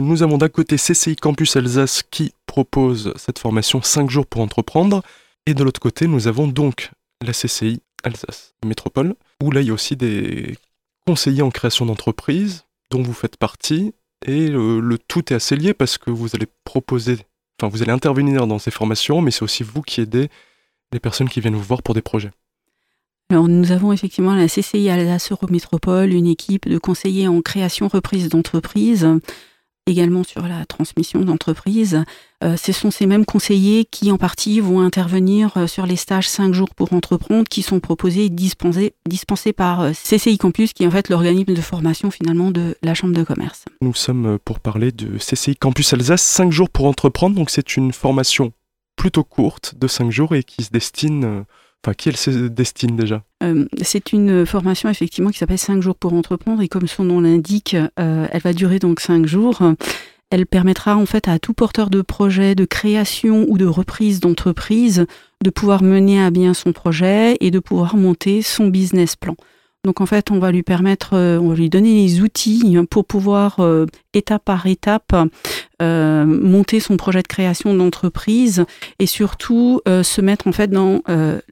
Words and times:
Nous 0.00 0.22
avons 0.22 0.38
d'un 0.38 0.48
côté 0.48 0.76
CCI 0.76 1.14
Campus 1.16 1.56
Alsace 1.56 2.02
qui 2.10 2.32
propose 2.46 3.12
cette 3.16 3.38
formation 3.38 3.82
5 3.82 4.08
jours 4.08 4.26
pour 4.26 4.40
entreprendre. 4.40 5.02
Et 5.46 5.52
de 5.52 5.62
l'autre 5.62 5.80
côté, 5.80 6.06
nous 6.06 6.26
avons 6.26 6.48
donc 6.48 6.90
la 7.22 7.32
CCI 7.32 7.82
Alsace 8.02 8.54
Métropole, 8.64 9.14
où 9.42 9.50
là, 9.50 9.60
il 9.60 9.66
y 9.66 9.70
a 9.70 9.74
aussi 9.74 9.96
des 9.96 10.56
conseillers 11.06 11.42
en 11.42 11.50
création 11.50 11.84
d'entreprise 11.84 12.64
dont 12.90 13.02
vous 13.02 13.12
faites 13.12 13.36
partie. 13.36 13.92
Et 14.26 14.48
le, 14.48 14.98
tout 15.06 15.32
est 15.32 15.36
assez 15.36 15.54
lié 15.54 15.74
parce 15.74 15.98
que 15.98 16.10
vous 16.10 16.28
allez 16.34 16.46
proposer, 16.64 17.18
enfin, 17.60 17.70
vous 17.70 17.82
allez 17.82 17.92
intervenir 17.92 18.46
dans 18.46 18.58
ces 18.58 18.70
formations, 18.70 19.20
mais 19.20 19.30
c'est 19.30 19.42
aussi 19.42 19.62
vous 19.62 19.82
qui 19.82 20.00
aidez 20.00 20.28
les 20.92 21.00
personnes 21.00 21.28
qui 21.28 21.40
viennent 21.40 21.56
vous 21.56 21.62
voir 21.62 21.82
pour 21.82 21.94
des 21.94 22.02
projets. 22.02 22.30
Alors, 23.28 23.48
nous 23.48 23.70
avons 23.70 23.92
effectivement 23.92 24.34
la 24.34 24.48
CCI 24.48 24.88
Alsace 24.88 25.30
Métropole, 25.50 26.12
une 26.12 26.26
équipe 26.26 26.68
de 26.68 26.78
conseillers 26.78 27.28
en 27.28 27.42
création 27.42 27.86
reprise 27.86 28.30
d'entreprise 28.30 29.06
également 29.90 30.24
sur 30.24 30.46
la 30.46 30.64
transmission 30.64 31.20
d'entreprise. 31.20 32.04
Euh, 32.42 32.56
ce 32.56 32.72
sont 32.72 32.90
ces 32.90 33.06
mêmes 33.06 33.26
conseillers 33.26 33.84
qui, 33.84 34.10
en 34.10 34.16
partie, 34.16 34.60
vont 34.60 34.80
intervenir 34.80 35.56
euh, 35.56 35.66
sur 35.66 35.84
les 35.84 35.96
stages 35.96 36.28
5 36.28 36.54
jours 36.54 36.70
pour 36.74 36.92
entreprendre 36.92 37.46
qui 37.48 37.62
sont 37.62 37.80
proposés 37.80 38.26
et 38.26 38.30
dispensés, 38.30 38.94
dispensés 39.06 39.52
par 39.52 39.80
euh, 39.80 39.92
CCI 39.92 40.38
Campus, 40.38 40.72
qui 40.72 40.84
est 40.84 40.86
en 40.86 40.90
fait 40.90 41.08
l'organisme 41.10 41.52
de 41.52 41.60
formation 41.60 42.10
finalement 42.10 42.50
de 42.50 42.76
la 42.82 42.94
Chambre 42.94 43.14
de 43.14 43.24
commerce. 43.24 43.64
Nous 43.82 43.94
sommes 43.94 44.38
pour 44.44 44.60
parler 44.60 44.92
de 44.92 45.18
CCI 45.18 45.56
Campus 45.56 45.92
Alsace 45.92 46.22
5 46.22 46.50
jours 46.50 46.70
pour 46.70 46.86
entreprendre. 46.86 47.36
Donc, 47.36 47.50
c'est 47.50 47.76
une 47.76 47.92
formation 47.92 48.52
plutôt 48.96 49.24
courte 49.24 49.74
de 49.78 49.86
5 49.86 50.10
jours 50.10 50.34
et 50.34 50.42
qui 50.42 50.64
se 50.64 50.70
destine 50.70 51.44
Enfin, 51.82 51.94
qui 51.94 52.10
elle 52.10 52.16
se 52.16 52.30
destine 52.30 52.94
déjà 52.94 53.22
euh, 53.42 53.64
C'est 53.80 54.12
une 54.12 54.44
formation 54.44 54.90
effectivement 54.90 55.30
qui 55.30 55.38
s'appelle 55.38 55.58
5 55.58 55.80
jours 55.80 55.94
pour 55.94 56.12
entreprendre 56.12 56.60
et 56.60 56.68
comme 56.68 56.86
son 56.86 57.04
nom 57.04 57.20
l'indique, 57.20 57.74
euh, 57.98 58.26
elle 58.30 58.42
va 58.42 58.52
durer 58.52 58.78
donc 58.78 59.00
5 59.00 59.24
jours. 59.26 59.62
Elle 60.30 60.46
permettra 60.46 60.96
en 60.96 61.06
fait 61.06 61.26
à 61.26 61.38
tout 61.38 61.54
porteur 61.54 61.88
de 61.88 62.02
projet, 62.02 62.54
de 62.54 62.66
création 62.66 63.46
ou 63.48 63.56
de 63.56 63.64
reprise 63.64 64.20
d'entreprise 64.20 65.06
de 65.42 65.50
pouvoir 65.50 65.82
mener 65.82 66.22
à 66.22 66.30
bien 66.30 66.52
son 66.52 66.72
projet 66.72 67.38
et 67.40 67.50
de 67.50 67.58
pouvoir 67.58 67.96
monter 67.96 68.42
son 68.42 68.66
business 68.66 69.16
plan. 69.16 69.34
Donc 69.82 70.02
en 70.02 70.06
fait, 70.06 70.30
on 70.30 70.38
va 70.38 70.52
lui 70.52 70.62
permettre, 70.62 71.14
euh, 71.14 71.38
on 71.38 71.48
va 71.48 71.54
lui 71.54 71.70
donner 71.70 71.94
les 71.94 72.20
outils 72.20 72.76
pour 72.90 73.06
pouvoir 73.06 73.58
étape 74.12 74.44
par 74.44 74.66
étape 74.66 75.14
euh, 75.80 76.24
monter 76.24 76.80
son 76.80 76.96
projet 76.96 77.22
de 77.22 77.28
création 77.28 77.74
d'entreprise 77.74 78.64
et 78.98 79.06
surtout 79.06 79.80
se 79.86 80.20
mettre 80.20 80.46
en 80.46 80.52
fait 80.52 80.68
dans 80.70 81.02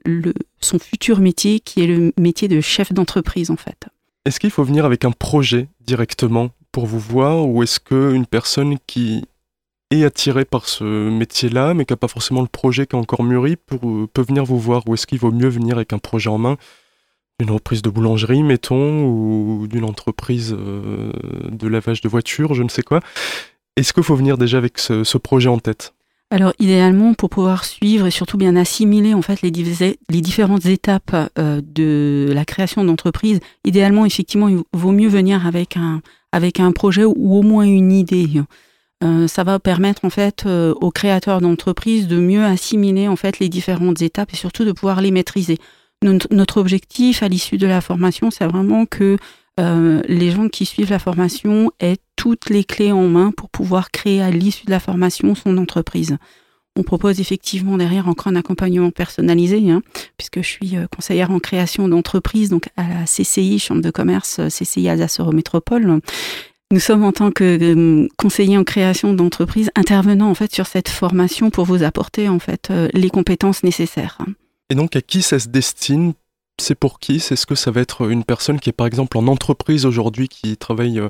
le, 0.05 0.33
son 0.61 0.79
futur 0.79 1.19
métier 1.19 1.59
qui 1.59 1.83
est 1.83 1.87
le 1.87 2.13
métier 2.17 2.47
de 2.47 2.61
chef 2.61 2.93
d'entreprise 2.93 3.51
en 3.51 3.57
fait. 3.57 3.87
Est-ce 4.25 4.39
qu'il 4.39 4.51
faut 4.51 4.63
venir 4.63 4.85
avec 4.85 5.05
un 5.05 5.11
projet 5.11 5.67
directement 5.81 6.49
pour 6.71 6.85
vous 6.85 6.99
voir 6.99 7.47
ou 7.47 7.63
est-ce 7.63 7.79
qu'une 7.79 8.25
personne 8.25 8.77
qui 8.85 9.23
est 9.91 10.03
attirée 10.03 10.45
par 10.45 10.67
ce 10.67 11.09
métier-là 11.09 11.73
mais 11.73 11.85
qui 11.85 11.93
n'a 11.93 11.97
pas 11.97 12.07
forcément 12.07 12.41
le 12.41 12.47
projet 12.47 12.85
qui 12.85 12.95
est 12.95 12.99
encore 12.99 13.23
mûri 13.23 13.55
peut 13.57 14.21
venir 14.21 14.45
vous 14.45 14.59
voir 14.59 14.87
ou 14.87 14.93
est-ce 14.93 15.07
qu'il 15.07 15.19
vaut 15.19 15.31
mieux 15.31 15.49
venir 15.49 15.75
avec 15.75 15.93
un 15.93 15.99
projet 15.99 16.29
en 16.29 16.37
main 16.37 16.57
d'une 17.39 17.51
reprise 17.51 17.81
de 17.81 17.89
boulangerie, 17.89 18.43
mettons, 18.43 19.05
ou 19.05 19.67
d'une 19.67 19.85
entreprise 19.85 20.55
euh, 20.57 21.11
de 21.49 21.67
lavage 21.67 22.01
de 22.01 22.09
voitures, 22.09 22.53
je 22.53 22.63
ne 22.63 22.69
sais 22.69 22.83
quoi? 22.83 22.99
Est-ce 23.79 23.93
qu'il 23.93 24.03
faut 24.03 24.15
venir 24.15 24.37
déjà 24.37 24.57
avec 24.57 24.77
ce, 24.77 25.17
projet 25.17 25.47
en 25.47 25.57
tête? 25.57 25.93
Alors 26.31 26.53
idéalement, 26.59 27.13
pour 27.13 27.29
pouvoir 27.29 27.63
suivre 27.63 28.05
et 28.05 28.11
surtout 28.11 28.37
bien 28.37 28.55
assimiler 28.55 29.13
en 29.13 29.21
fait 29.21 29.41
les, 29.41 29.51
différentes 29.51 30.65
étapes 30.65 31.15
euh, 31.39 31.61
de 31.63 32.29
la 32.33 32.45
création 32.45 32.83
d'entreprise, 32.83 33.39
idéalement 33.65 34.05
effectivement 34.05 34.47
il 34.47 34.59
vaut 34.73 34.91
mieux 34.91 35.07
venir 35.07 35.47
avec 35.47 35.75
un 35.77 36.01
avec 36.31 36.59
un 36.59 36.71
projet 36.71 37.05
ou 37.05 37.35
au 37.35 37.41
moins 37.41 37.63
une 37.63 37.91
idée. 37.91 38.29
Euh, 39.03 39.27
ça 39.27 39.43
va 39.43 39.57
permettre 39.59 40.05
en 40.05 40.09
fait 40.09 40.45
aux 40.45 40.91
créateurs 40.91 41.41
d'entreprise 41.41 42.07
de 42.07 42.19
mieux 42.19 42.43
assimiler 42.43 43.07
en 43.07 43.15
fait 43.15 43.39
les 43.39 43.49
différentes 43.49 44.01
étapes 44.01 44.33
et 44.33 44.37
surtout 44.37 44.65
de 44.65 44.73
pouvoir 44.73 45.01
les 45.01 45.11
maîtriser. 45.11 45.57
Notre 46.03 46.59
objectif 46.59 47.23
à 47.23 47.29
l'issue 47.29 47.57
de 47.57 47.65
la 47.65 47.81
formation, 47.81 48.29
c'est 48.29 48.45
vraiment 48.45 48.85
que 48.85 49.17
euh, 49.59 50.01
les 50.07 50.31
gens 50.31 50.47
qui 50.47 50.65
suivent 50.65 50.91
la 50.91 50.99
formation 50.99 51.71
aient 51.81 51.97
toutes 52.19 52.49
les 52.49 52.65
clés 52.65 52.91
en 52.91 53.07
main 53.07 53.31
pour 53.31 53.49
pouvoir 53.49 53.91
créer 53.91 54.21
à 54.21 54.29
l'issue 54.29 54.65
de 54.65 54.71
la 54.71 54.81
formation 54.81 55.35
son 55.35 55.57
entreprise. 55.57 56.17
On 56.75 56.83
propose 56.83 57.21
effectivement 57.21 57.77
derrière 57.77 58.09
encore 58.09 58.27
un 58.27 58.35
accompagnement 58.35 58.91
personnalisé, 58.91 59.71
hein, 59.71 59.81
puisque 60.17 60.41
je 60.41 60.47
suis 60.47 60.75
euh, 60.75 60.85
conseillère 60.93 61.31
en 61.31 61.39
création 61.39 61.87
d'entreprise, 61.87 62.49
donc 62.49 62.67
à 62.75 62.89
la 62.89 63.05
CCI, 63.05 63.57
Chambre 63.57 63.81
de 63.81 63.89
commerce, 63.89 64.39
euh, 64.39 64.49
CCI 64.49 64.89
Alsace 64.89 65.21
Métropole. 65.31 66.01
Nous 66.73 66.81
sommes 66.81 67.05
en 67.05 67.13
tant 67.13 67.31
que 67.31 68.05
conseillers 68.17 68.57
en 68.57 68.65
création 68.65 69.13
d'entreprise 69.13 69.71
intervenant 69.75 70.29
en 70.29 70.35
fait 70.35 70.53
sur 70.53 70.67
cette 70.67 70.89
formation 70.89 71.49
pour 71.51 71.63
vous 71.63 71.83
apporter 71.83 72.27
en 72.27 72.39
fait 72.39 72.71
les 72.93 73.09
compétences 73.09 73.63
nécessaires. 73.63 74.19
Et 74.69 74.75
donc 74.75 74.95
à 74.95 75.01
qui 75.01 75.21
ça 75.21 75.39
se 75.39 75.47
destine? 75.47 76.13
C'est 76.59 76.75
pour 76.75 76.99
qui? 76.99 77.19
C'est 77.19 77.35
ce 77.35 77.45
que 77.45 77.55
ça 77.55 77.71
va 77.71 77.81
être 77.81 78.09
une 78.09 78.23
personne 78.23 78.59
qui 78.59 78.69
est 78.69 78.73
par 78.73 78.87
exemple 78.87 79.17
en 79.17 79.27
entreprise 79.27 79.85
aujourd'hui, 79.85 80.27
qui 80.27 80.57
travaille 80.57 80.99
euh, 80.99 81.09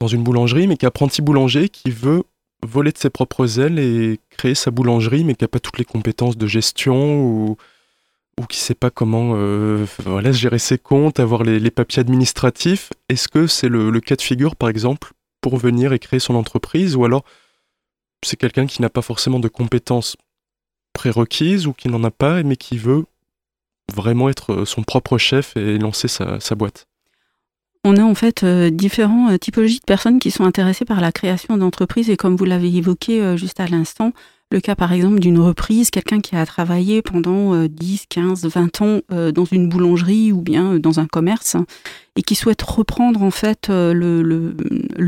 dans 0.00 0.06
une 0.06 0.22
boulangerie, 0.22 0.66
mais 0.66 0.76
qui 0.76 0.84
est 0.84 0.88
apprenti 0.88 1.22
boulanger, 1.22 1.68
qui 1.68 1.90
veut 1.90 2.22
voler 2.66 2.92
de 2.92 2.98
ses 2.98 3.10
propres 3.10 3.60
ailes 3.60 3.78
et 3.78 4.20
créer 4.30 4.54
sa 4.54 4.70
boulangerie, 4.70 5.24
mais 5.24 5.34
qui 5.34 5.44
n'a 5.44 5.48
pas 5.48 5.60
toutes 5.60 5.78
les 5.78 5.84
compétences 5.84 6.36
de 6.36 6.46
gestion 6.46 7.20
ou, 7.20 7.56
qui 8.48 8.58
ne 8.58 8.62
sait 8.62 8.74
pas 8.74 8.90
comment 8.90 9.32
euh, 9.34 9.84
gérer 10.30 10.60
ses 10.60 10.78
comptes, 10.78 11.18
avoir 11.18 11.42
les, 11.42 11.70
papiers 11.70 12.00
administratifs. 12.00 12.90
Est-ce 13.08 13.28
que 13.28 13.46
c'est 13.46 13.68
le, 13.68 14.00
cas 14.00 14.14
de 14.14 14.22
figure, 14.22 14.54
par 14.54 14.68
exemple, 14.68 15.12
pour 15.40 15.56
venir 15.56 15.92
et 15.92 15.98
créer 15.98 16.20
son 16.20 16.36
entreprise 16.36 16.94
Ou 16.94 17.04
alors 17.04 17.24
c'est 18.24 18.36
quelqu'un 18.36 18.66
qui 18.66 18.82
n'a 18.82 18.90
pas 18.90 19.02
forcément 19.02 19.40
de 19.40 19.48
compétences 19.48 20.16
prérequise 20.92 21.66
ou 21.66 21.72
qui 21.72 21.88
n'en 21.88 22.02
a 22.04 22.10
pas, 22.10 22.42
mais 22.42 22.56
qui 22.56 22.78
veut 22.78 23.04
vraiment 23.92 24.28
être 24.28 24.64
son 24.64 24.82
propre 24.82 25.18
chef 25.18 25.56
et 25.56 25.78
lancer 25.78 26.08
sa, 26.08 26.54
boîte? 26.54 26.86
On 27.88 27.96
a 27.96 28.02
en 28.02 28.14
fait 28.14 28.42
euh, 28.42 28.68
différentes 28.68 29.32
euh, 29.32 29.38
typologies 29.38 29.80
de 29.80 29.84
personnes 29.84 30.18
qui 30.18 30.30
sont 30.30 30.44
intéressées 30.44 30.84
par 30.84 31.00
la 31.00 31.10
création 31.10 31.56
d'entreprises 31.56 32.10
et 32.10 32.16
comme 32.16 32.36
vous 32.36 32.44
l'avez 32.44 32.74
évoqué 32.74 33.36
juste 33.36 33.60
à 33.60 33.66
l'instant, 33.66 34.12
le 34.50 34.60
cas 34.60 34.74
par 34.74 34.92
exemple 34.92 35.20
d'une 35.20 35.38
reprise, 35.38 35.90
quelqu'un 35.90 36.20
qui 36.20 36.36
a 36.36 36.44
travaillé 36.44 37.00
pendant 37.02 37.64
10, 37.64 38.04
15, 38.08 38.46
20 38.46 38.82
ans 38.82 39.00
dans 39.32 39.44
une 39.44 39.68
boulangerie 39.68 40.32
ou 40.32 40.40
bien 40.40 40.78
dans 40.78 41.00
un 41.00 41.06
commerce 41.06 41.56
et 42.16 42.22
qui 42.22 42.34
souhaite 42.34 42.62
reprendre 42.62 43.22
en 43.22 43.30
fait 43.30 43.68
le, 43.68 44.54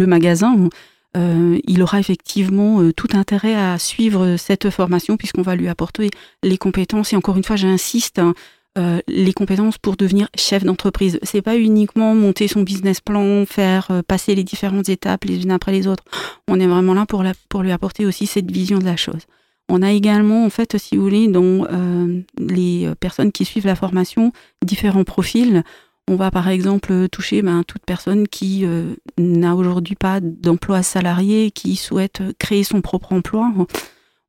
magasin 0.07 0.69
euh, 1.17 1.59
il 1.67 1.83
aura 1.83 1.99
effectivement 1.99 2.81
euh, 2.81 2.93
tout 2.93 3.09
intérêt 3.15 3.55
à 3.55 3.79
suivre 3.79 4.37
cette 4.37 4.71
formation 4.71 5.17
puisqu'on 5.17 5.43
va 5.43 5.57
lui 5.57 5.69
apporter 5.69 6.11
les 6.45 6.57
compétences. 6.57 7.13
Et 7.13 7.17
encore 7.17 7.37
une 7.37 7.43
fois, 7.45 7.57
j'insiste, 7.57 8.21
hein, 8.21 8.35
euh, 8.79 9.01
les 9.09 9.33
compétences 9.33 9.79
pour 9.79 9.97
devenir 9.97 10.29
chef 10.37 10.65
d'entreprise. 10.65 11.19
C'est 11.23 11.43
pas 11.43 11.57
uniquement 11.57 12.15
monter 12.15 12.49
son 12.49 12.63
business 12.63 13.01
plan, 13.01 13.45
faire 13.47 13.91
passer 14.07 14.35
les 14.35 14.45
différentes 14.45 14.89
étapes 14.89 15.25
les 15.25 15.43
unes 15.43 15.51
après 15.51 15.73
les 15.73 15.87
autres. 15.87 16.05
On 16.49 16.61
est 16.61 16.67
vraiment 16.67 16.95
là 16.95 17.07
pour, 17.07 17.23
lui 17.63 17.73
apporter 17.73 18.07
aussi 18.07 18.27
cette 18.27 18.51
vision 18.51 18.79
de 18.79 18.85
la 18.85 18.97
chose. 18.97 19.27
On 19.69 19.83
a 19.83 19.93
également, 19.93 20.45
en 20.45 20.51
fait, 20.51 20.77
si 20.79 20.97
vous 20.97 21.03
voulez, 21.03 21.29
dans 21.29 21.65
les 22.39 22.91
personnes 22.99 23.31
qui 23.31 23.45
suivent 23.45 23.67
la 23.67 23.77
formation, 23.77 24.33
différents 24.65 25.05
profils. 25.05 25.63
On 26.11 26.17
va 26.17 26.33
par 26.33 26.49
exemple 26.49 27.09
toucher 27.09 27.41
ben, 27.41 27.63
toute 27.63 27.87
personne 27.87 28.27
qui 28.27 28.65
euh, 28.65 28.97
n'a 29.17 29.55
aujourd'hui 29.55 29.95
pas 29.95 30.19
d'emploi 30.21 30.83
salarié, 30.83 31.53
qui 31.53 31.77
souhaite 31.77 32.21
créer 32.37 32.65
son 32.65 32.81
propre 32.81 33.13
emploi. 33.13 33.53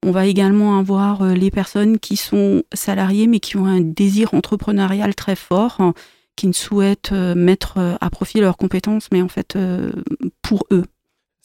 On 0.05 0.11
va 0.11 0.25
également 0.25 0.79
avoir 0.79 1.21
euh, 1.21 1.33
les 1.33 1.51
personnes 1.51 1.99
qui 1.99 2.17
sont 2.17 2.63
salariées 2.73 3.27
mais 3.27 3.39
qui 3.39 3.57
ont 3.57 3.65
un 3.65 3.81
désir 3.81 4.33
entrepreneurial 4.33 5.15
très 5.15 5.35
fort, 5.35 5.93
qui 6.35 6.47
ne 6.47 6.53
souhaitent 6.53 7.11
euh, 7.11 7.35
mettre 7.35 7.97
à 7.99 8.09
profit 8.09 8.39
leurs 8.39 8.57
compétences, 8.57 9.09
mais 9.11 9.21
en 9.21 9.27
fait 9.27 9.57
pour 10.41 10.65
eux. 10.71 10.85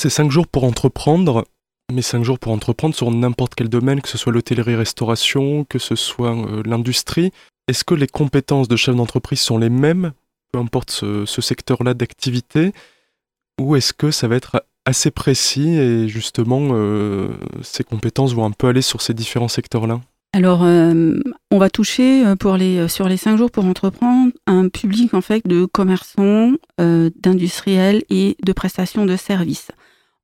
C'est 0.01 0.11
cinq 0.11 0.31
jours 0.31 0.47
pour 0.47 0.65
entreprendre, 0.65 1.47
mais 1.93 2.03
cinq 2.03 2.23
jours 2.23 2.39
pour 2.39 2.53
entreprendre 2.53 2.95
sur 2.95 3.11
n'importe 3.11 3.55
quel 3.55 3.69
domaine, 3.69 4.01
que 4.01 4.09
ce 4.09 4.19
soit 4.19 4.33
l'hôtellerie-restauration, 4.33 5.65
que 5.65 5.79
ce 5.79 5.97
soit 5.97 6.37
l'industrie. 6.65 7.33
Est-ce 7.69 7.85
que 7.85 7.95
les 7.95 8.07
compétences 8.07 8.69
de 8.69 8.77
chef 8.77 8.95
d'entreprise 8.95 9.41
sont 9.41 9.59
les 9.59 9.71
mêmes 9.71 10.13
peu 10.53 10.59
importe 10.59 10.91
ce, 10.91 11.41
secteur-là 11.41 11.95
d'activité, 11.95 12.73
ou 13.61 13.77
est-ce 13.77 13.93
que 13.93 14.11
ça 14.11 14.29
va 14.29 14.37
être 14.37 14.65
assez 14.87 15.11
précis 15.11 15.69
et 15.75 16.09
justement 16.09 16.69
euh, 16.71 17.29
ces 17.63 17.85
compétences 17.85 18.33
vont 18.33 18.47
un 18.47 18.53
peu 18.53 18.69
aller 18.69 18.83
sur 18.83 19.03
ces 19.03 19.13
différents 19.13 19.49
secteurs-là 19.49 20.01
alors, 20.33 20.65
euh, 20.65 21.19
on 21.51 21.57
va 21.57 21.71
toucher 21.71 22.27
euh, 22.27 22.89
sur 22.89 23.09
les 23.09 23.17
cinq 23.17 23.39
jours 23.39 23.51
pour 23.51 23.65
entreprendre 23.65 24.33
un 24.47 24.69
public 24.69 25.15
en 25.15 25.23
fait 25.23 25.47
de 25.47 25.65
commerçants, 25.65 26.53
d'industriels 26.79 28.03
et 28.11 28.37
de 28.45 28.53
prestations 28.53 29.07
de 29.07 29.17
services. 29.17 29.69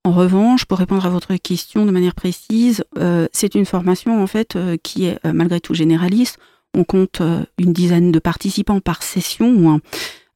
En 0.05 0.13
revanche, 0.13 0.67
pour 0.67 0.77
répondre 0.77 1.07
à 1.07 1.09
votre 1.09 1.35
question 1.37 1.87
de 1.87 1.93
manière 1.93 2.15
précise, 2.15 2.85
c'est 3.33 3.55
une 3.55 3.65
formation 3.65 4.23
en 4.23 4.27
fait 4.27 4.59
qui 4.83 5.07
est 5.07 5.19
malgré 5.25 5.61
tout 5.61 5.73
généraliste. 5.73 6.37
On 6.77 6.85
compte 6.85 7.23
une 7.57 7.73
dizaine 7.73 8.13
de 8.13 8.19
participants 8.19 8.81
par 8.81 9.03
session. 9.03 9.81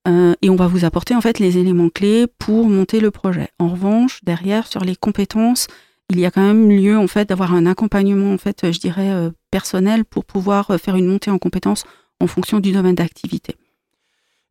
Et 0.06 0.50
on 0.50 0.56
va 0.56 0.68
vous 0.68 0.84
apporter 0.84 1.14
en 1.14 1.20
fait 1.20 1.38
les 1.38 1.58
éléments 1.58 1.88
clés 1.88 2.26
pour 2.38 2.68
monter 2.68 3.00
le 3.00 3.10
projet. 3.10 3.48
En 3.58 3.68
revanche, 3.68 4.20
derrière, 4.22 4.68
sur 4.68 4.84
les 4.84 4.94
compétences, 4.94 5.66
il 6.10 6.20
y 6.20 6.24
a 6.24 6.30
quand 6.30 6.46
même 6.46 6.70
lieu 6.70 6.96
en 6.96 7.08
fait 7.08 7.28
d'avoir 7.28 7.52
un 7.52 7.66
accompagnement 7.66 8.32
en 8.32 8.38
fait, 8.38 8.70
je 8.72 8.78
dirais 8.78 9.30
personnel 9.50 10.04
pour 10.04 10.24
pouvoir 10.24 10.78
faire 10.80 10.94
une 10.94 11.06
montée 11.06 11.30
en 11.30 11.38
compétences 11.38 11.84
en 12.20 12.26
fonction 12.26 12.60
du 12.60 12.72
domaine 12.72 12.94
d'activité. 12.94 13.56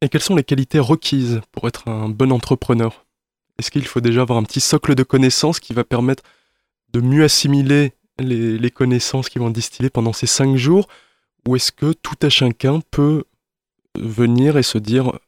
Et 0.02 0.10
quelles 0.10 0.22
sont 0.22 0.36
les 0.36 0.44
qualités 0.44 0.80
requises 0.80 1.42
pour 1.52 1.68
être 1.68 1.88
un 1.88 2.10
bon 2.10 2.32
entrepreneur? 2.32 3.06
Est-ce 3.58 3.72
qu'il 3.72 3.86
faut 3.86 4.02
déjà 4.02 4.22
avoir 4.22 4.38
un 4.38 4.44
petit 4.44 4.60
socle 4.60 4.96
de 4.96 5.04
connaissances 5.04 5.60
qui 5.60 5.74
va 5.74 5.84
permettre 5.84 6.24
de 6.94 7.00
mieux 7.00 7.24
assimiler 7.24 7.94
les, 8.20 8.70
connaissances 8.72 9.30
qui 9.30 9.40
vont 9.40 9.50
distiller 9.50 9.90
pendant 9.90 10.14
ces 10.14 10.28
cinq 10.28 10.58
jours? 10.58 10.88
Ou 11.48 11.56
est-ce 11.56 11.72
que 11.72 11.94
tout 11.94 12.16
à 12.22 12.30
chacun 12.30 12.82
peut 12.92 13.24
venir 13.98 14.58
et 14.58 14.64
se 14.64 14.78
dire 14.78 15.10
euh, 15.10 15.20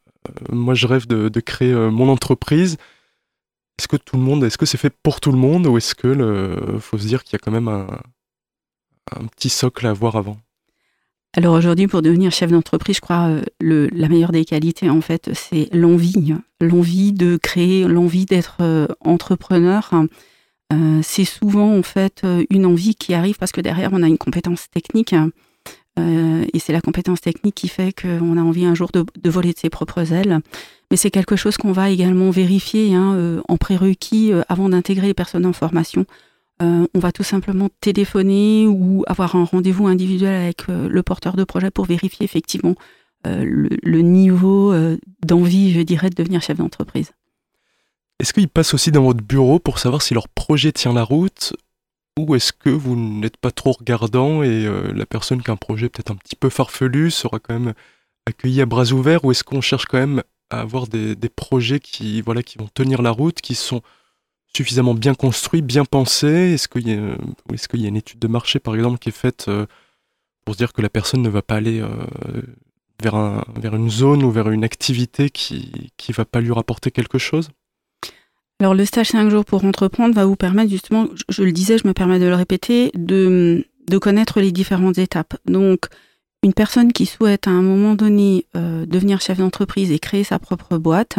moi 0.51 0.73
je 0.73 0.87
rêve 0.87 1.07
de, 1.07 1.39
créer 1.39 1.73
euh, 1.73 1.89
mon 1.89 2.09
entreprise. 2.09 2.77
Est-ce 3.79 3.87
que 3.87 3.97
tout 3.97 4.17
le 4.17 4.23
monde, 4.23 4.43
est-ce 4.43 4.57
que 4.57 4.65
c'est 4.65 4.77
fait 4.77 4.93
pour 5.03 5.21
tout 5.21 5.31
le 5.31 5.37
monde 5.37 5.67
ou 5.67 5.77
est-ce 5.77 5.93
que 5.93 6.07
le, 6.07 6.79
faut 6.79 6.97
se 6.97 7.05
dire 7.05 7.23
qu'il 7.23 7.33
y 7.33 7.35
a 7.35 7.39
quand 7.39 7.51
même 7.51 7.67
un, 7.67 7.87
petit 9.35 9.49
socle 9.49 9.85
à 9.85 9.91
avoir 9.91 10.15
avant? 10.15 10.37
Alors 11.33 11.53
aujourd'hui, 11.53 11.87
pour 11.87 12.01
devenir 12.01 12.31
chef 12.31 12.49
d'entreprise, 12.49 12.95
je 12.95 13.01
crois 13.01 13.27
euh, 13.27 13.41
le, 13.61 13.87
la 13.89 14.09
meilleure 14.09 14.31
des 14.31 14.45
qualités, 14.45 14.89
en 14.89 15.01
fait, 15.01 15.29
c'est 15.33 15.69
l'envie, 15.71 16.33
l'envie 16.59 17.13
de 17.13 17.37
créer, 17.37 17.87
l'envie 17.87 18.25
d'être 18.25 18.57
euh, 18.61 18.87
entrepreneur. 19.01 19.91
Euh, 20.73 20.99
c'est 21.03 21.25
souvent 21.25 21.77
en 21.77 21.83
fait 21.83 22.25
une 22.49 22.65
envie 22.65 22.95
qui 22.95 23.13
arrive 23.13 23.37
parce 23.37 23.51
que 23.51 23.61
derrière 23.61 23.91
on 23.93 24.03
a 24.03 24.07
une 24.07 24.17
compétence 24.17 24.69
technique 24.69 25.13
et 25.97 26.59
c'est 26.59 26.73
la 26.73 26.81
compétence 26.81 27.21
technique 27.21 27.55
qui 27.55 27.67
fait 27.67 27.91
qu'on 27.99 28.37
a 28.37 28.41
envie 28.41 28.65
un 28.65 28.75
jour 28.75 28.91
de, 28.93 29.29
voler 29.29 29.53
de 29.53 29.57
ses 29.57 29.69
propres 29.69 30.13
ailes. 30.13 30.39
Mais 30.91 30.97
c'est 30.97 31.11
quelque 31.11 31.35
chose 31.35 31.57
qu'on 31.57 31.71
va 31.71 31.89
également 31.89 32.29
vérifier 32.29 32.93
hein, 32.93 33.41
en 33.47 33.57
prérequis 33.57 34.31
avant 34.47 34.69
d'intégrer 34.69 35.07
les 35.07 35.13
personnes 35.13 35.45
en 35.45 35.53
formation. 35.53 36.05
Euh, 36.61 36.87
on 36.95 36.99
va 36.99 37.11
tout 37.11 37.23
simplement 37.23 37.69
téléphoner 37.81 38.65
ou 38.67 39.03
avoir 39.05 39.35
un 39.35 39.43
rendez-vous 39.43 39.85
individuel 39.85 40.33
avec 40.33 40.69
euh, 40.69 40.89
le 40.89 41.03
porteur 41.03 41.35
de 41.35 41.43
projet 41.43 41.69
pour 41.69 41.85
vérifier 41.85 42.23
effectivement 42.23 42.73
euh, 43.27 43.45
le, 43.45 44.01
niveau 44.01 44.73
d'envie, 45.23 45.71
je 45.71 45.81
dirais, 45.81 46.09
de 46.09 46.15
devenir 46.15 46.41
chef 46.41 46.57
d'entreprise. 46.57 47.11
Est-ce 48.19 48.33
qu'ils 48.33 48.49
passent 48.49 48.73
aussi 48.73 48.91
dans 48.91 49.03
votre 49.03 49.23
bureau 49.23 49.59
pour 49.59 49.77
savoir 49.77 50.01
si 50.01 50.15
leur 50.15 50.27
projet 50.27 50.71
tient 50.71 50.93
la 50.93 51.03
route 51.03 51.53
ou 52.17 52.35
est-ce 52.35 52.53
que 52.53 52.69
vous 52.69 52.95
n'êtes 52.95 53.37
pas 53.37 53.51
trop 53.51 53.71
regardant 53.71 54.43
et 54.43 54.67
la 54.93 55.05
personne 55.05 55.41
qui 55.41 55.49
a 55.49 55.53
un 55.53 55.57
projet 55.57 55.89
peut-être 55.89 56.11
un 56.11 56.15
petit 56.15 56.35
peu 56.35 56.49
farfelu 56.49 57.11
sera 57.11 57.39
quand 57.39 57.53
même 57.53 57.73
accueillie 58.25 58.61
à 58.61 58.65
bras 58.65 58.91
ouverts 58.91 59.25
ou 59.25 59.31
est-ce 59.31 59.43
qu'on 59.43 59.61
cherche 59.61 59.85
quand 59.85 59.97
même 59.97 60.23
à 60.49 60.61
avoir 60.61 60.87
des, 60.87 61.15
projets 61.35 61.79
qui, 61.79 62.21
vont 62.21 62.33
tenir 62.73 63.01
la 63.01 63.11
route, 63.11 63.41
qui 63.41 63.55
sont 63.55 63.81
suffisamment 64.55 64.93
bien 64.93 65.13
construit, 65.13 65.61
bien 65.61 65.85
pensé 65.85 66.27
Est-ce 66.27 66.67
qu'il 66.67 66.87
y, 66.87 67.85
a 67.85 67.87
une 67.87 67.95
étude 67.95 68.19
de 68.19 68.27
marché, 68.27 68.59
par 68.59 68.75
exemple, 68.75 68.97
qui 68.97 69.09
est 69.09 69.13
faite 69.13 69.45
euh, 69.49 69.65
pour 70.45 70.55
se 70.55 70.57
dire 70.57 70.73
que 70.73 70.81
la 70.81 70.89
personne 70.89 71.21
ne 71.21 71.29
va 71.29 71.41
pas 71.41 71.55
aller 71.55 71.81
euh, 71.81 72.41
vers, 73.03 73.43
vers 73.55 73.75
une 73.75 73.89
zone 73.89 74.23
ou 74.23 74.31
vers 74.31 74.49
une 74.49 74.63
activité 74.63 75.29
qui 75.29 75.91
ne 76.09 76.13
va 76.13 76.25
pas 76.25 76.39
lui 76.39 76.51
rapporter 76.51 76.91
quelque 76.91 77.17
chose? 77.17 77.49
Alors 78.59 78.73
le 78.73 78.85
stage 78.85 79.09
5 79.09 79.29
jours 79.29 79.45
pour 79.45 79.65
entreprendre 79.65 80.15
va 80.15 80.25
vous 80.25 80.35
permettre 80.35 80.71
justement, 80.71 81.07
je, 81.29 81.43
le 81.43 81.51
disais, 81.51 81.77
je 81.77 81.87
me 81.87 81.93
permets 81.93 82.19
de 82.19 82.25
le 82.25 82.35
répéter, 82.35 82.91
de, 82.95 83.65
connaître 84.01 84.39
les 84.41 84.51
différentes 84.51 84.97
étapes. 84.97 85.35
Donc 85.45 85.87
une 86.43 86.53
personne 86.53 86.91
qui 86.91 87.05
souhaite 87.05 87.47
à 87.47 87.51
un 87.51 87.61
moment 87.61 87.95
donné 87.95 88.45
euh, 88.55 88.85
devenir 88.85 89.21
chef 89.21 89.37
d'entreprise 89.37 89.91
et 89.91 89.99
créer 89.99 90.23
sa 90.23 90.39
propre 90.39 90.77
boîte, 90.77 91.17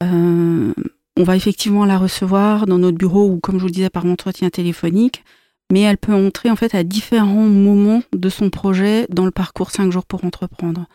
on 0.00 1.24
va 1.24 1.34
effectivement 1.34 1.84
la 1.84 1.98
recevoir 1.98 2.66
dans 2.66 2.78
notre 2.78 2.96
bureau 2.96 3.28
ou, 3.28 3.40
comme 3.40 3.56
je 3.56 3.62
vous 3.62 3.66
le 3.66 3.72
disais, 3.72 3.90
par 3.90 4.06
entretien 4.06 4.50
téléphonique, 4.50 5.24
mais 5.72 5.80
elle 5.80 5.98
peut 5.98 6.14
entrer 6.14 6.48
en 6.48 6.56
fait 6.56 6.76
à 6.76 6.84
différents 6.84 7.48
moments 7.48 8.02
de 8.12 8.28
son 8.28 8.50
projet 8.50 9.06
dans 9.10 9.24
le 9.24 9.32
parcours 9.32 9.72
5 9.72 9.90
jours 9.90 10.06
pour 10.06 10.24
entreprendre. 10.24 10.86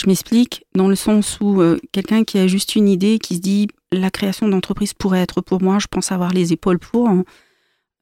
Je 0.00 0.06
m'explique 0.06 0.64
dans 0.76 0.88
le 0.88 0.94
sens 0.94 1.38
où 1.40 1.60
euh, 1.60 1.78
quelqu'un 1.90 2.22
qui 2.22 2.38
a 2.38 2.46
juste 2.46 2.76
une 2.76 2.88
idée, 2.88 3.18
qui 3.18 3.36
se 3.36 3.40
dit 3.40 3.68
la 3.92 4.10
création 4.10 4.48
d'entreprise 4.48 4.94
pourrait 4.94 5.20
être 5.20 5.40
pour 5.40 5.62
moi, 5.62 5.78
je 5.78 5.86
pense 5.86 6.12
avoir 6.12 6.32
les 6.32 6.52
épaules 6.52 6.78
pour, 6.78 7.08
hein, 7.08 7.24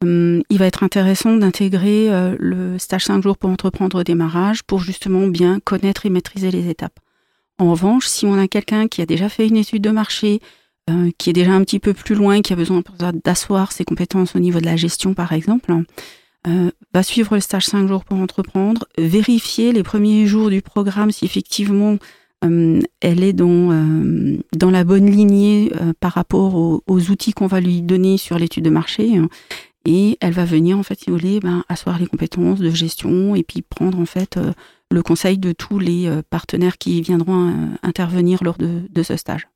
hum, 0.03 0.43
il 0.49 0.59
va 0.59 0.67
être 0.67 0.83
intéressant 0.83 1.37
d'intégrer 1.37 2.11
euh, 2.11 2.37
le 2.39 2.79
stage 2.79 3.05
5 3.07 3.23
jours 3.23 3.37
pour 3.37 3.51
entreprendre 3.51 4.01
au 4.01 4.05
démarrage 4.05 4.63
pour 4.63 4.81
justement 4.81 5.27
bien 5.27 5.61
connaître 5.61 6.07
et 6.07 6.11
maîtriser 6.11 6.51
les 6.51 6.69
étapes. 6.69 6.99
En 7.59 7.71
revanche, 7.73 8.07
si 8.07 8.25
on 8.25 8.39
a 8.39 8.49
quelqu'un 8.49 8.89
qui 8.89 9.03
a 9.03 9.07
déjà 9.07 9.29
fait 9.29 9.47
une 9.47 9.57
étude 9.57 9.83
de 9.83 9.91
marché, 9.91 10.41
euh, 10.89 11.11
qui 11.19 11.31
est 11.31 11.35
déjà 11.35 11.53
un 11.53 11.63
petit 11.63 11.79
peu 11.79 11.93
plus 11.93 12.15
loin, 12.15 12.41
qui 12.41 12.53
a 12.53 12.57
besoin 12.57 12.83
d'asseoir 13.25 13.73
ses 13.73 13.85
compétences 13.85 14.35
au 14.35 14.39
niveau 14.39 14.61
de 14.61 14.65
la 14.65 14.77
gestion, 14.77 15.13
par 15.13 15.33
exemple, 15.33 15.73
euh, 16.47 16.71
va 16.95 17.03
suivre 17.03 17.35
le 17.35 17.41
stage 17.41 17.67
5 17.67 17.87
jours 17.87 18.05
pour 18.05 18.17
entreprendre, 18.17 18.87
vérifier 18.97 19.73
les 19.73 19.83
premiers 19.83 20.27
jours 20.27 20.49
du 20.49 20.63
programme 20.63 21.11
si 21.11 21.27
effectivement 21.27 21.99
elle 22.43 23.23
est 23.23 23.33
dans, 23.33 23.71
dans 24.57 24.71
la 24.71 24.85
bonne 24.85 25.11
lignée 25.11 25.73
par 26.01 26.13
rapport 26.13 26.55
aux, 26.55 27.11
outils 27.11 27.33
qu'on 27.33 27.47
va 27.47 27.61
lui 27.61 27.83
donner 27.83 28.17
sur 28.17 28.39
l'étude 28.39 28.65
de 28.65 28.71
marché. 28.71 29.21
et 29.85 30.17
elle 30.21 30.33
va 30.33 30.45
venir, 30.45 30.79
en 30.79 30.83
fait, 30.83 30.99
si 30.99 31.11
vous 31.11 31.17
voulez, 31.17 31.41
ben, 31.41 31.65
asseoir 31.69 31.99
les 31.99 32.07
compétences 32.07 32.61
de 32.61 32.71
gestion 32.71 33.35
et 33.35 33.43
puis 33.43 33.63
prendre, 33.63 33.99
en 33.99 34.07
fait, 34.07 34.39
le 34.91 35.03
conseil 35.03 35.39
de 35.39 35.53
tous 35.53 35.79
les 35.79 36.11
partenaires 36.31 36.79
qui 36.79 37.03
viendront 37.03 37.55
intervenir 37.83 38.43
lors 38.43 38.57
de, 38.57 38.83
de 38.89 39.03
ce 39.03 39.17
stage. 39.17 39.47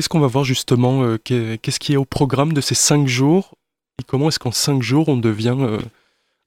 Qu'est-ce 0.00 0.08
qu'on 0.08 0.20
va 0.20 0.28
voir 0.28 0.44
justement 0.44 1.02
euh, 1.02 1.18
Qu'est-ce 1.18 1.78
qui 1.78 1.92
est 1.92 1.96
au 1.96 2.06
programme 2.06 2.54
de 2.54 2.62
ces 2.62 2.74
cinq 2.74 3.06
jours 3.06 3.54
Et 4.00 4.02
comment 4.02 4.28
est-ce 4.28 4.38
qu'en 4.38 4.50
cinq 4.50 4.82
jours 4.82 5.10
on 5.10 5.18
devient 5.18 5.56
euh, 5.58 5.78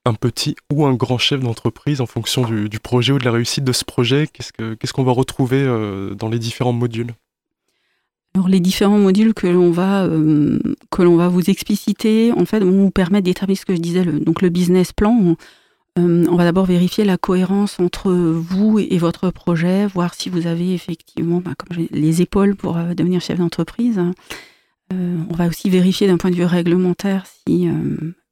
un 0.06 0.14
petit 0.14 0.56
ou 0.72 0.86
un 0.86 0.94
grand 0.94 1.18
chef 1.18 1.40
d'entreprise 1.40 2.02
en 2.02 2.06
fonction 2.06 2.44
du, 2.44 2.80
projet 2.80 3.14
ou 3.14 3.20
de 3.20 3.26
la 3.26 3.32
réussite 3.32 3.64
de 3.64 3.72
ce 3.72 3.86
projet 3.86 4.28
Qu'est-ce 4.28 4.94
qu'on 4.94 5.04
va 5.04 5.12
retrouver 5.12 5.62
euh, 5.62 6.14
dans 6.14 6.30
les 6.30 6.40
différents 6.40 6.74
modules? 6.74 7.14
Alors 8.36 8.48
les 8.48 8.60
différents 8.60 8.98
modules 8.98 9.36
que 9.36 9.46
l'on 9.46 9.70
va 9.70 10.08
que 10.90 11.04
l'on 11.04 11.16
va 11.18 11.28
vous 11.28 11.52
expliciter 11.52 12.32
en 12.32 12.46
fait 12.46 12.62
vont 12.62 12.86
vous 12.86 12.90
permettre 12.90 13.26
d'établir 13.26 13.56
ce 13.56 13.64
que 13.64 13.76
je 13.76 13.80
disais 13.80 14.04
donc 14.04 14.42
le 14.42 14.50
business 14.50 14.92
plan 14.92 15.36
euh, 16.00 16.26
on 16.28 16.36
va 16.36 16.44
d'abord 16.44 16.66
vérifier 16.66 17.04
la 17.04 17.18
cohérence 17.18 17.80
entre 17.80 18.12
vous 18.12 18.80
et 18.80 18.98
votre 18.98 19.30
projet, 19.30 19.86
voir 19.86 20.16
si 20.16 20.30
vous 20.30 20.48
avez 20.48 20.74
effectivement 20.74 21.40
bah, 21.40 21.52
les 21.92 22.22
épaules 22.22 22.56
pour 22.56 22.78
euh, 22.78 22.96
devenir 22.96 23.22
chef 23.22 23.38
d'entreprise. 23.38 24.02
Euh, 24.94 25.18
on 25.30 25.36
va 25.36 25.48
aussi 25.48 25.70
vérifier 25.70 26.08
d'un 26.08 26.18
point 26.18 26.32
de 26.32 26.36
vue 26.36 26.46
réglementaire 26.46 27.26
si 27.26 27.68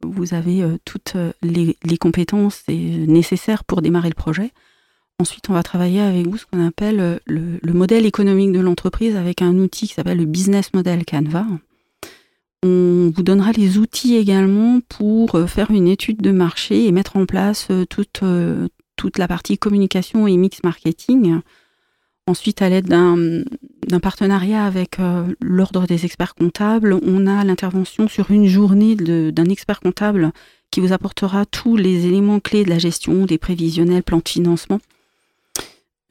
vous 0.03 0.33
avez 0.33 0.63
toutes 0.85 1.15
les, 1.41 1.97
compétences 1.99 2.63
nécessaires 2.67 3.63
pour 3.63 3.81
démarrer 3.81 4.09
le 4.09 4.15
projet. 4.15 4.51
Ensuite, 5.19 5.49
on 5.49 5.53
va 5.53 5.63
travailler 5.63 6.01
avec 6.01 6.27
vous 6.27 6.37
ce 6.37 6.45
qu'on 6.45 6.65
appelle 6.65 7.19
le 7.25 7.73
modèle 7.73 8.05
économique 8.05 8.51
de 8.51 8.59
l'entreprise 8.59 9.15
avec 9.15 9.41
un 9.41 9.55
outil 9.57 9.87
qui 9.87 9.93
s'appelle 9.93 10.17
le 10.17 10.25
Business 10.25 10.73
Model 10.73 11.05
Canva. 11.05 11.45
On 12.63 13.11
vous 13.15 13.23
donnera 13.23 13.51
les 13.53 13.79
outils 13.79 14.15
également 14.15 14.81
pour 14.87 15.33
euh, 15.33 15.47
faire 15.47 15.71
une 15.71 15.87
étude 15.87 16.21
de 16.21 16.31
marché 16.31 16.85
et 16.85 16.91
mettre 16.91 17.17
en 17.17 17.25
place 17.25 17.67
euh, 17.71 17.85
euh, 18.21 18.67
toute 18.97 19.17
la 19.17 19.27
partie 19.27 19.57
communication 19.57 20.27
et 20.27 20.37
mix 20.37 20.61
marketing. 20.63 21.39
Ensuite, 22.31 22.61
à 22.61 22.69
l'aide 22.69 22.87
d'un 22.87 23.99
partenariat 23.99 24.63
avec 24.65 24.99
l'Ordre 25.41 25.85
des 25.85 26.05
experts 26.05 26.33
comptables, 26.33 26.97
on 27.03 27.27
a 27.27 27.43
l'intervention 27.43 28.07
sur 28.07 28.31
une 28.31 28.47
journée 28.47 28.95
d'un 28.95 29.45
expert 29.49 29.81
comptable 29.81 30.31
qui 30.71 30.79
vous 30.79 30.93
apportera 30.93 31.45
tous 31.45 31.75
les 31.75 32.07
éléments 32.07 32.39
clés 32.39 32.63
de 32.63 32.69
la 32.69 32.79
gestion, 32.79 33.25
des 33.25 33.37
prévisionnels, 33.37 34.01
plans 34.01 34.21
de 34.23 34.29
financement. 34.29 34.79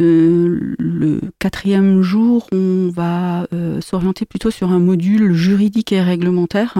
Euh, 0.02 0.74
le 0.78 1.20
quatrième 1.38 2.02
jour, 2.02 2.46
on 2.52 2.90
va 2.90 3.46
euh, 3.54 3.80
s'orienter 3.80 4.26
plutôt 4.26 4.50
sur 4.50 4.70
un 4.72 4.78
module 4.78 5.32
juridique 5.32 5.90
et 5.92 6.02
réglementaire. 6.02 6.76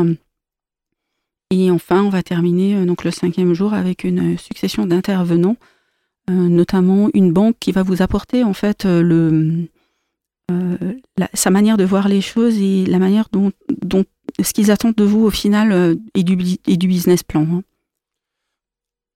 Et 1.50 1.70
enfin, 1.70 2.02
on 2.02 2.10
va 2.10 2.22
terminer 2.22 2.76
euh, 2.76 2.84
donc 2.84 3.04
le 3.04 3.10
cinquième 3.10 3.54
jour 3.54 3.72
avec 3.72 4.04
une 4.04 4.36
succession 4.36 4.84
d'intervenants, 4.84 5.56
notamment 6.30 7.08
une 7.14 7.32
banque 7.32 7.56
qui 7.60 7.72
va 7.72 7.82
vous 7.82 8.02
apporter 8.02 8.44
en 8.44 8.52
fait 8.52 8.84
le, 8.84 9.68
sa 11.34 11.50
manière 11.50 11.76
de 11.76 11.84
voir 11.84 12.08
les 12.08 12.20
choses 12.20 12.58
et 12.58 12.86
la 12.86 12.98
manière 12.98 13.28
dont, 13.32 13.52
dont 13.82 14.04
ce 14.42 14.52
qu'ils 14.52 14.70
attendent 14.70 14.94
de 14.94 15.04
vous 15.04 15.24
au 15.24 15.30
final 15.30 15.96
et, 16.14 16.22
du, 16.22 16.36
business 16.86 17.22
plan. 17.22 17.46
Hein. 17.50 17.62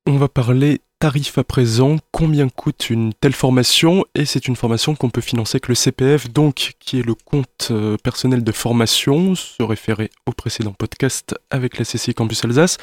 On 0.07 0.17
va 0.17 0.29
parler 0.29 0.81
tarif 0.99 1.39
à 1.39 1.45
présent, 1.45 1.97
combien 2.13 2.49
coûte 2.49 2.91
une 2.91 3.15
telle 3.15 3.33
formation? 3.33 4.05
Et 4.15 4.25
c'est 4.25 4.49
une 4.49 4.57
formation 4.57 4.95
qu'on 4.95 5.11
peut 5.11 5.21
financer 5.21 5.57
avec 5.57 5.69
le 5.69 5.75
CPF, 5.75 6.31
donc 6.31 6.75
qui 6.79 7.01
est 7.01 7.03
le 7.03 7.15
compte 7.15 7.69
euh, 7.71 7.97
personnel 7.97 8.45
de 8.45 8.53
formation, 8.53 9.35
se 9.35 9.63
référer 9.63 10.11
au 10.27 10.33
précédent 10.33 10.73
podcast 10.73 11.35
avec 11.51 11.79
la 11.79 11.85
CCI 11.85 12.15
Campus 12.15 12.45
Alsace. 12.45 12.79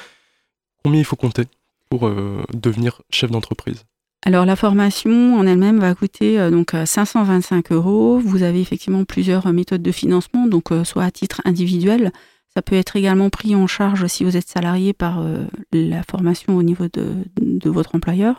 Combien 0.84 1.00
il 1.00 1.06
faut 1.06 1.16
compter 1.16 1.44
pour 1.90 2.08
euh, 2.08 2.44
devenir 2.54 3.02
chef 3.12 3.32
d'entreprise? 3.32 3.86
Alors 4.24 4.46
la 4.46 4.56
formation 4.56 5.36
en 5.36 5.48
elle-même 5.48 5.80
va 5.80 5.96
coûter 5.96 6.40
euh, 6.40 6.52
donc 6.52 6.74
525 6.86 7.72
euros. 7.72 8.20
Vous 8.20 8.44
avez 8.44 8.62
effectivement 8.62 9.04
plusieurs 9.04 9.52
méthodes 9.52 9.82
de 9.82 9.92
financement, 9.92 10.48
donc 10.48 10.70
soit 10.84 11.04
à 11.04 11.12
titre 11.12 11.42
individuel, 11.46 12.12
ça 12.54 12.62
peut 12.62 12.76
être 12.76 12.98
également 12.98 13.30
pris 13.30 13.56
en 13.56 13.66
charge 13.66 14.08
si 14.08 14.26
vous 14.26 14.36
êtes 14.36 14.48
salarié 14.48 14.92
par 14.92 15.22
euh, 15.22 15.46
la 15.72 16.04
formation 16.04 16.58
au 16.58 16.64
niveau 16.64 16.88
de, 16.92 17.24
votre 17.70 17.96
employeur. 17.96 18.38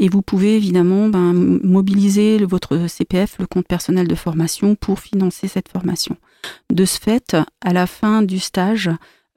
Et 0.00 0.08
vous 0.08 0.22
pouvez 0.22 0.56
évidemment 0.56 1.08
ben, 1.08 1.32
mobiliser 1.62 2.44
votre 2.44 2.88
CPF, 2.88 3.36
le 3.38 3.46
compte 3.46 3.68
personnel 3.68 4.08
de 4.08 4.14
formation, 4.16 4.74
pour 4.74 4.98
financer 4.98 5.46
cette 5.46 5.68
formation. 5.68 6.16
De 6.72 6.84
ce 6.84 6.98
fait, 6.98 7.36
à 7.64 7.72
la 7.72 7.86
fin 7.86 8.22
du 8.22 8.40
stage, 8.40 8.90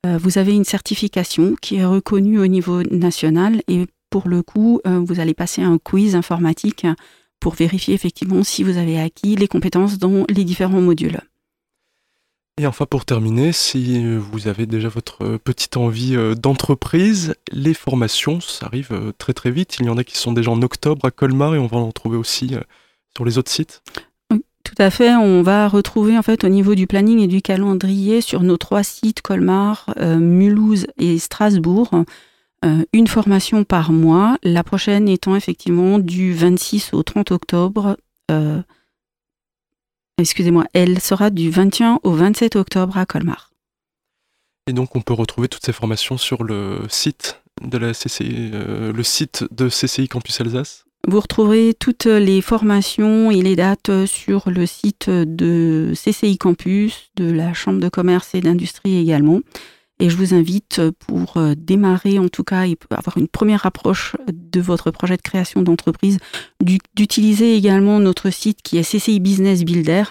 euh, 0.08 0.18
vous 0.18 0.40
avez 0.40 0.56
une 0.56 0.64
certification 0.64 1.56
qui 1.62 1.76
est 1.76 1.86
reconnue 1.86 2.40
au 2.40 2.48
niveau 2.48 2.82
national 2.84 3.62
et 3.68 3.86
pour 4.10 4.28
le 4.28 4.42
coup, 4.42 4.82
euh, 4.88 5.00
vous 5.00 5.20
allez 5.20 5.34
passer 5.34 5.62
un 5.62 5.78
quiz 5.78 6.16
informatique 6.16 6.86
pour 7.40 7.54
vérifier 7.54 7.94
effectivement 7.94 8.44
si 8.44 8.64
vous 8.64 8.78
avez 8.78 9.00
acquis 9.00 9.36
les 9.36 9.48
compétences 9.48 9.98
dans 9.98 10.26
les 10.30 10.44
différents 10.44 10.82
modules. 10.82 11.20
Et 12.60 12.68
enfin, 12.68 12.86
pour 12.86 13.06
terminer, 13.06 13.54
si 13.54 14.04
vous 14.18 14.50
avez 14.50 14.66
déjà 14.66 14.90
votre 14.90 15.38
petite 15.38 15.78
envie 15.78 16.16
euh, 16.18 16.36
d'entreprise, 16.36 17.36
les 17.54 17.74
formations, 17.74 18.42
ça 18.42 18.66
arrive 18.66 18.90
euh, 18.92 19.14
très 19.18 19.34
très 19.34 19.52
vite. 19.52 19.78
Il 19.80 19.86
y 19.86 19.90
en 19.90 19.98
a 19.98 20.04
qui 20.04 20.18
sont 20.18 20.34
déjà 20.34 20.52
en 20.52 20.62
octobre 20.62 21.06
à 21.06 21.12
Colmar 21.12 21.56
et 21.56 21.60
on 21.60 21.68
va 21.68 21.78
en 21.78 21.92
trouver 21.92 22.18
aussi 22.18 22.56
sur 23.16 23.24
les 23.24 23.38
autres 23.38 23.52
sites. 23.52 23.82
tout 24.30 24.76
à 24.78 24.90
fait. 24.90 25.16
On 25.16 25.42
va 25.42 25.70
retrouver 25.70 26.18
en 26.18 26.22
fait 26.22 26.44
au 26.44 26.50
niveau 26.50 26.76
du 26.76 26.86
planning 26.86 27.20
et 27.20 27.28
du 27.28 27.42
calendrier 27.42 28.20
sur 28.20 28.44
nos 28.44 28.58
trois 28.58 28.84
sites 28.84 29.22
Colmar, 29.22 29.94
Mulhouse 29.98 30.88
et 30.98 31.18
Strasbourg. 31.18 32.04
Une 32.94 33.08
formation 33.08 33.64
par 33.64 33.92
mois, 33.92 34.38
la 34.44 34.64
prochaine 34.64 35.08
étant 35.08 35.36
effectivement 35.36 36.00
du 36.00 36.34
26 36.34 36.94
au 36.94 37.04
30 37.04 37.32
octobre 37.32 37.98
excusez-moi, 40.20 40.66
elle 40.74 41.00
sera 41.00 41.30
du 41.30 41.50
21 41.50 42.00
au 42.04 42.12
27 42.12 42.56
octobre 42.56 42.98
à 42.98 43.06
Colmar. 43.06 43.52
Et 44.68 44.74
donc 44.74 44.96
on 44.96 45.02
peut 45.02 45.14
retrouver 45.14 45.48
toutes 45.48 45.66
ces 45.66 45.74
formations 45.74 46.18
sur 46.18 46.44
le 46.44 46.82
site 46.90 47.42
de 47.62 47.78
la 47.78 47.94
CCI, 47.94 48.52
euh, 48.54 48.94
le 48.94 49.04
site 49.04 49.46
de 49.52 49.68
CCI 49.68 50.08
Campus 50.08 50.40
Alsace? 50.42 50.86
Vous 51.08 51.20
retrouverez 51.20 51.74
toutes 51.80 52.06
les 52.06 52.42
formations 52.42 53.32
et 53.32 53.42
les 53.42 53.56
dates 53.56 54.06
sur 54.06 54.50
le 54.50 54.66
site 54.66 55.10
de 55.10 55.94
CCI 55.96 56.38
Campus, 56.38 57.10
de 57.16 57.32
la 57.32 57.54
Chambre 57.54 57.80
de 57.80 57.90
commerce 57.90 58.36
et 58.36 58.42
d'industrie 58.42 58.98
également. 58.98 59.40
Et 60.02 60.10
je 60.10 60.16
vous 60.16 60.34
invite 60.34 60.82
pour 61.00 61.38
euh, 61.38 61.56
démarrer, 61.58 62.20
en 62.20 62.30
tout 62.30 62.44
cas, 62.44 62.66
et 62.66 62.78
avoir 62.90 63.18
une 63.18 63.28
première 63.28 63.66
approche 63.66 64.16
de 64.32 64.62
votre 64.62 64.92
projet 64.92 65.18
de 65.18 65.22
création 65.22 65.62
d'entreprise, 65.62 66.20
d'utiliser 66.96 67.56
également 67.56 68.00
notre 68.00 68.30
site 68.30 68.62
qui 68.62 68.78
est 68.78 68.90
CCI 68.90 69.20
Business 69.20 69.64
Builder. 69.64 70.04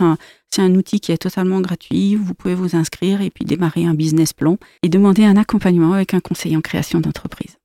C'est 0.51 0.63
un 0.63 0.75
outil 0.75 1.01
qui 1.01 1.13
est 1.13 1.19
totalement 1.19 1.61
gratuit. 1.61 2.17
Vous 2.17 2.35
pouvez 2.35 2.55
vous 2.55 2.77
inscrire 2.77 3.23
et 3.23 3.31
puis 3.31 3.45
démarrer 3.45 3.85
un 3.85 3.95
business 3.95 4.33
plan 4.33 4.59
et 4.83 4.89
demander 4.89 5.25
un 5.25 5.37
accompagnement 5.37 5.93
avec 5.93 6.15
un 6.15 6.21
conseiller 6.21 6.57
en 6.57 6.63
création 6.63 7.01
d'entreprise. 7.01 7.58